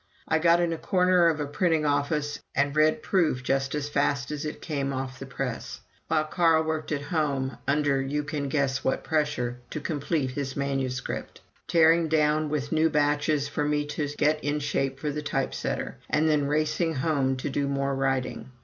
[0.27, 4.31] I got in a corner of a printing office and read proof just as fast
[4.31, 8.83] as it came off the press, while Carl worked at home, under you can guess
[8.83, 14.43] what pressure, to complete his manuscript tearing down with new batches for me to get
[14.43, 18.49] in shape for the type setter, and then racing home to do more writing.